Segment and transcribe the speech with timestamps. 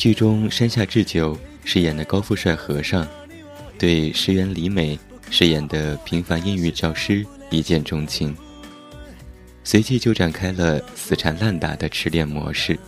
[0.00, 3.06] 剧中山下智久饰演的高富帅和尚，
[3.78, 4.98] 对石原里美
[5.30, 8.34] 饰演的平凡英语教师一见钟情，
[9.62, 12.78] 随即就展开了死缠烂打的痴恋模式。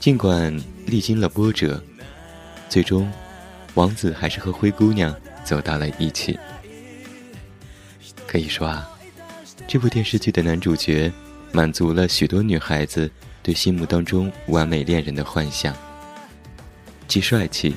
[0.00, 1.78] 尽管历经了波折，
[2.70, 3.12] 最终
[3.74, 6.38] 王子还是和灰姑娘走到了一起。
[8.26, 8.88] 可以说啊，
[9.68, 11.12] 这部电视剧的男主角
[11.52, 13.10] 满足了许多女孩子
[13.46, 15.72] 对心目当中完美恋人的幻想。
[17.06, 17.76] 既帅气，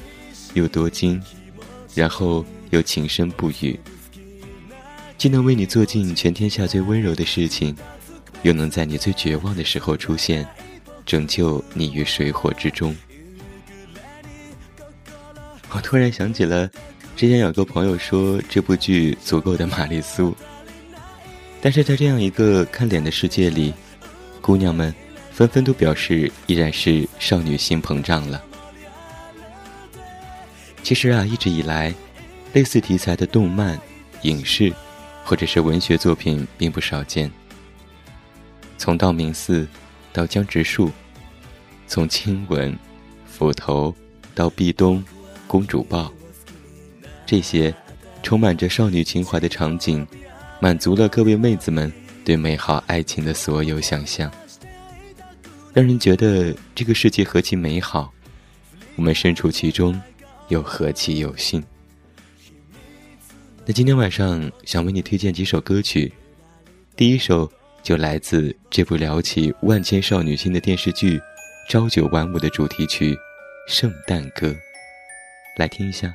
[0.56, 1.22] 又多金，
[1.94, 3.80] 然后又情深不渝，
[5.16, 7.78] 既能为你做尽全天下最温柔的事情，
[8.42, 10.44] 又能在你最绝望的时候出现，
[11.06, 12.96] 拯救你于水火之中。
[15.70, 16.68] 我突然想起了。
[17.16, 20.36] 之前有个朋友说这部剧足够的玛丽苏，
[21.62, 23.72] 但是在这样一个看脸的世界里，
[24.42, 24.92] 姑娘们
[25.40, 28.44] 纷纷都表示依然是少女心膨胀了。
[30.84, 31.96] 其实啊，一直以来，
[32.52, 33.80] 类似题材的动漫、
[34.24, 34.74] 影视
[35.24, 37.32] 或者是文学作品并不少见。
[38.78, 39.66] 从道明寺
[40.12, 40.92] 到江直树，
[41.88, 42.78] 从亲吻、
[43.26, 43.96] 斧头
[44.36, 45.02] 到壁咚、
[45.48, 46.12] 公主抱。
[47.26, 47.74] 这些
[48.22, 50.06] 充满着少女情怀的场景，
[50.60, 51.90] 满足了各位妹子们
[52.26, 54.30] 对美好爱情的所有想象，
[55.80, 58.14] 让人觉得这个世界何其美好，
[58.98, 59.98] 我们身处其中
[60.50, 61.64] 又何其有幸。
[63.66, 66.12] 那今天晚上想为你推荐几首歌曲，
[66.98, 67.50] 第一首
[67.82, 71.18] 就来自这部撩起万千少女心的电视剧
[71.70, 73.16] 《朝九晚五》的主题曲
[73.66, 74.48] 《圣诞歌》，
[75.56, 76.14] 来听一下。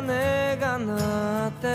[0.00, 1.68] 鐘が鳴って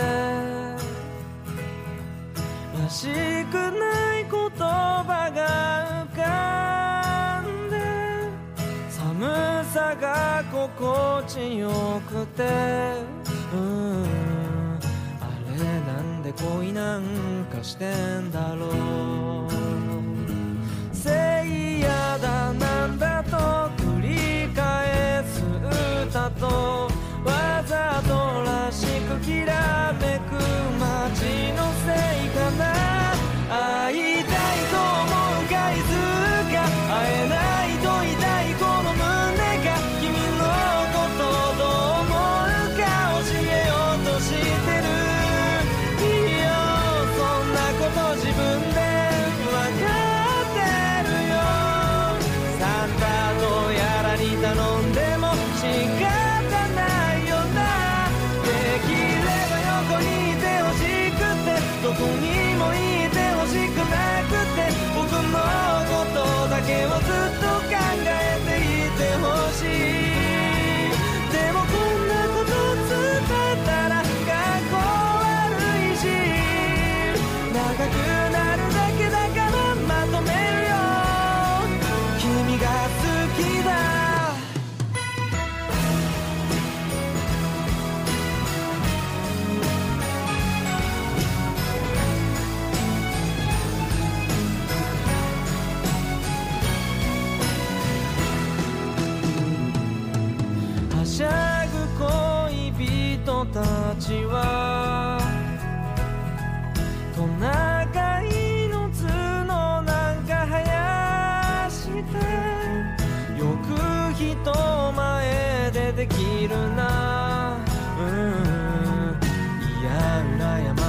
[2.76, 3.06] らし
[3.52, 7.74] くない言葉が浮かんで
[8.90, 11.70] 寒さが心地よ
[12.08, 12.42] くて
[13.54, 14.78] うん
[15.20, 15.22] あ
[15.52, 17.02] れなんで恋なん
[17.44, 19.56] かしてんだろう。
[20.92, 21.10] せ
[21.46, 23.36] いやだなんだと
[23.80, 25.44] 繰り返す
[26.08, 26.95] 歌と
[29.18, 30.35] きらめく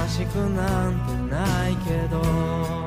[0.08, 2.77] しくなんてないけど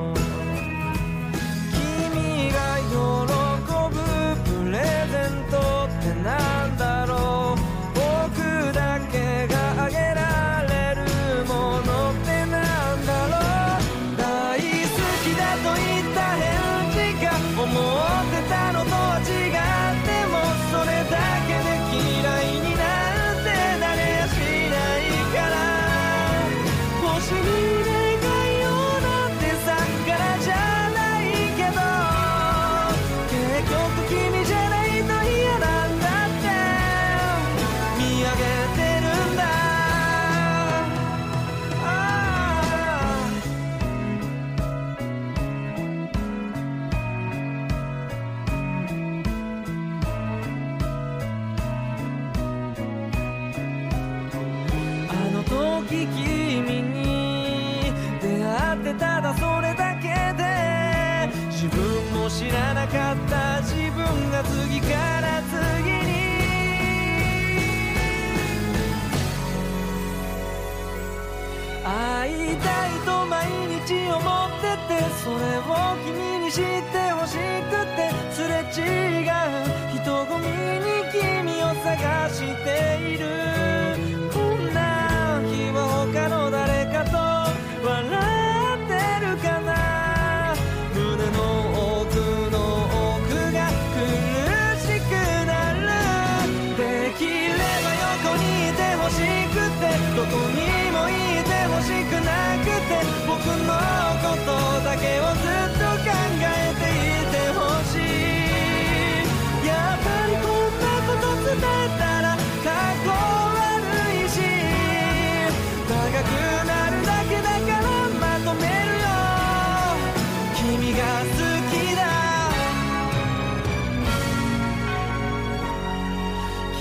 [81.96, 83.81] 探している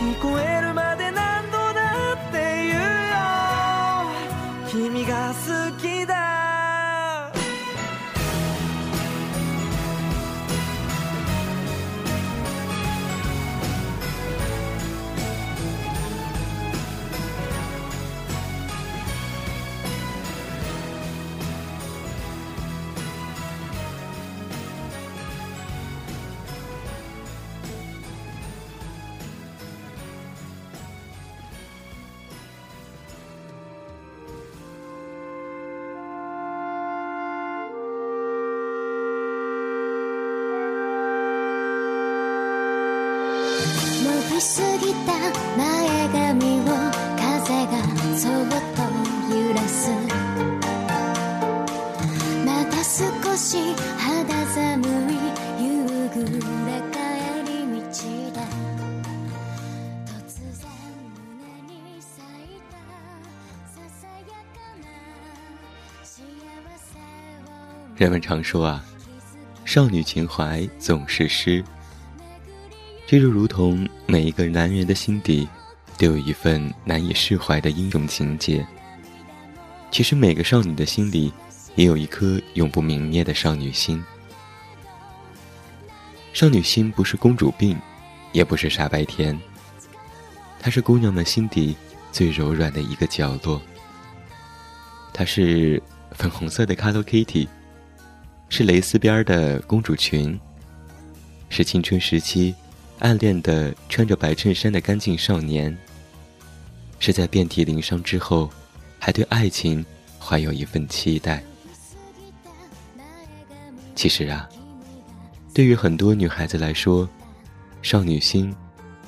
[0.00, 0.49] 聞こえ
[67.95, 68.83] 人们常说啊，
[69.63, 71.63] 少女情怀总是诗。
[73.05, 75.47] 这就如同每一个男人的心底，
[75.97, 78.67] 都有一份难以释怀的英雄情节。
[79.89, 81.31] 其实每个少女的心里，
[81.75, 84.03] 也有一颗永不泯灭的少女心。
[86.33, 87.79] 少女心不是公主病，
[88.33, 89.39] 也不是傻白甜，
[90.59, 91.73] 它是姑娘们心底
[92.11, 93.61] 最柔软的一个角落。
[95.13, 97.47] 它是粉红色的 Hello Kitty，
[98.49, 100.37] 是蕾丝边的公主裙，
[101.47, 102.53] 是青春时期。
[103.01, 105.75] 暗恋的穿着白衬衫的干净少年，
[106.99, 108.47] 是在遍体鳞伤之后，
[108.99, 109.83] 还对爱情
[110.19, 111.43] 怀有一份期待。
[113.95, 114.47] 其实啊，
[115.51, 117.09] 对于很多女孩子来说，
[117.81, 118.55] 少女心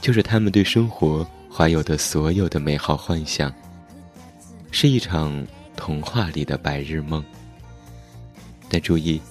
[0.02, 3.54] 就是她们对生活怀有的所有的美好幻想，
[4.72, 5.46] 是一场
[5.76, 7.24] 童话里的白日梦。
[8.70, 9.22] 但注意，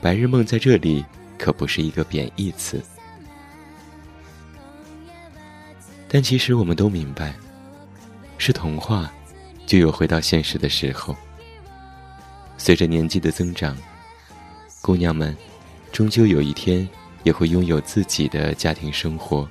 [0.00, 1.04] 白日梦在这里
[1.36, 2.80] 可不是一个贬义词。
[6.16, 7.34] 但其实我们都明白，
[8.38, 9.12] 是童话，
[9.66, 11.14] 就有回到现实的时候。
[12.56, 13.76] 随着年纪的增长，
[14.80, 15.36] 姑娘们，
[15.92, 16.88] 终究有一天
[17.22, 19.46] 也会拥有自己的家庭生活，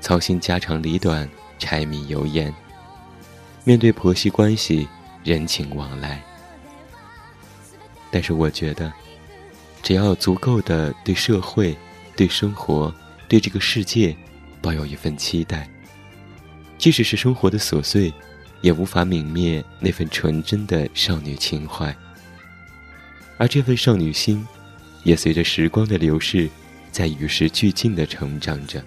[0.00, 2.50] 操心家长里短、柴米油盐，
[3.62, 4.88] 面对婆媳关系、
[5.22, 6.22] 人情往来。
[8.10, 8.90] 但是我觉得，
[9.82, 11.76] 只要足够的对社会、
[12.16, 12.90] 对生活、
[13.28, 14.16] 对这个世界。
[14.62, 15.68] 抱有一份期待，
[16.78, 18.12] 即使是生活的琐碎，
[18.60, 21.94] 也无法泯灭那份纯真的少女情怀。
[23.38, 24.46] 而这份少女心，
[25.04, 26.48] 也随着时光的流逝，
[26.92, 28.82] 在与时俱进的成长着。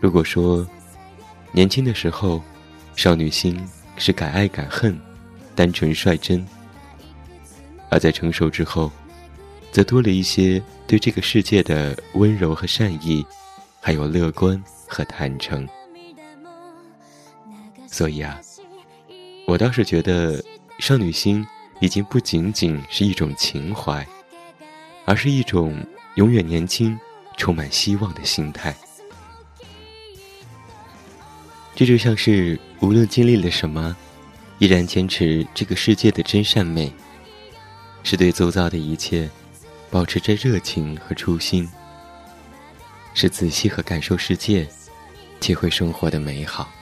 [0.00, 0.66] 如果说，
[1.52, 2.42] 年轻的时候，
[2.96, 3.62] 少女心
[3.98, 4.98] 是敢爱敢恨、
[5.54, 6.40] 单纯率真；
[7.90, 8.90] 而在成熟之后，
[9.70, 13.24] 则多了一些对这个世界的温柔和善意，
[13.80, 15.66] 还有乐观和坦诚。
[17.86, 18.38] 所以啊，
[19.46, 20.44] 我倒是觉得
[20.80, 21.46] 少女心
[21.80, 24.06] 已经不仅仅是一种情怀，
[25.06, 25.74] 而是一种
[26.16, 27.00] 永远年轻、
[27.38, 28.76] 充满希望的心态。
[31.74, 33.96] 这就像是无论经历了什么，
[34.58, 36.92] 依然坚持这个世界的真善美，
[38.02, 39.30] 是对周遭的一切。
[39.92, 41.68] 保持着热情和初心，
[43.12, 44.66] 是仔细和感受世界，
[45.38, 46.72] 体会生活的美好。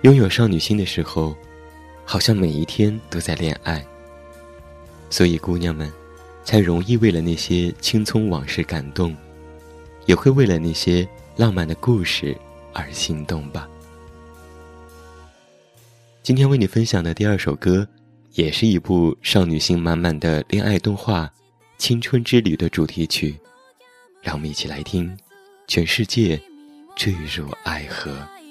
[0.00, 1.36] 拥有少女心的时候，
[2.04, 3.86] 好像每一天都在恋爱，
[5.10, 5.88] 所以姑娘们
[6.42, 9.16] 才容易为了那些青葱往事感动，
[10.06, 12.36] 也会为了那些浪漫的故事
[12.72, 13.68] 而心动吧。
[16.20, 17.86] 今天为你分享的第二首歌，
[18.34, 21.26] 也是一部少女心满满的恋爱动画
[21.76, 23.36] 《青春之旅》的主题曲，
[24.22, 25.10] 让我们一起来听
[25.68, 26.40] 《全世界
[26.96, 28.10] 坠入爱河》。「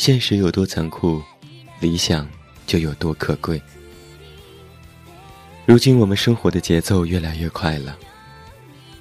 [0.00, 1.22] 现实有多残酷，
[1.78, 2.26] 理想
[2.66, 3.60] 就有多可贵。
[5.66, 7.98] 如今我们生活的节奏越来越快了，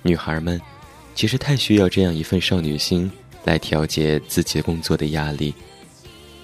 [0.02, 0.60] 女孩们
[1.16, 3.10] 其实太需要这样一份少女心
[3.46, 5.54] 来调节自己工作的压力，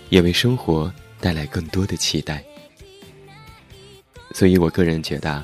[0.08, 2.42] 也为生活带来更多的期待。
[4.32, 5.44] 所以我个人觉得，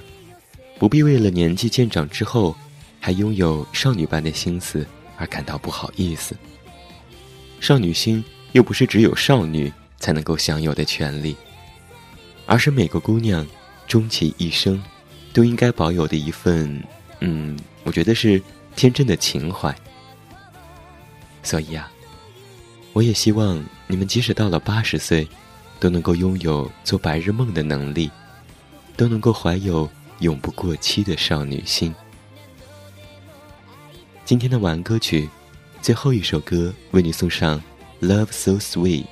[0.80, 2.56] 不必为了年纪渐长之后
[2.98, 6.34] 还拥有少女般的心思而感到不好意思。
[7.60, 11.36] 少女心又不是只有少女才能够享有的权利，
[12.46, 13.46] 而是每个姑娘。
[13.88, 14.82] 终其一生，
[15.34, 16.82] 都应该保有的一份，
[17.20, 18.42] 嗯，我觉得是
[18.74, 19.76] 天真的情怀。
[21.44, 21.92] 所以啊，
[22.94, 25.28] 我也希望你们即使到了八十岁，
[25.78, 28.10] 都能够拥有做白日梦的能力，
[28.96, 31.94] 都能够怀有永不过期的少女心。
[34.24, 35.28] 今天的晚安歌曲，
[35.82, 37.60] 最后一首歌为你送上
[38.02, 39.06] 《Love So Sweet》。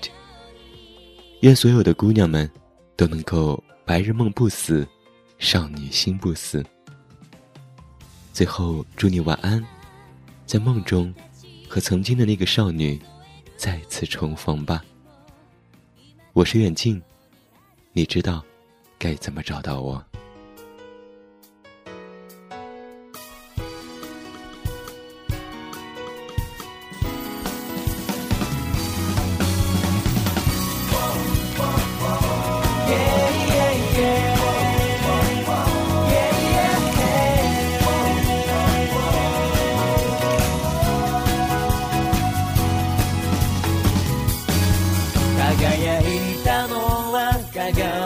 [1.41, 2.49] 愿所有的姑娘们
[2.97, 3.63] 都能够。
[3.85, 4.87] 白日梦不死，
[5.39, 6.63] 少女心不死。
[8.31, 9.65] 最后，祝你晚安，
[10.45, 11.11] 在梦中
[11.67, 13.01] 和曾经的那个少女
[13.57, 14.85] 再次重逢吧。
[16.33, 17.01] 我是远近，
[17.91, 18.45] 你知道
[18.99, 20.05] 该怎么找到我。
[47.69, 47.98] I got.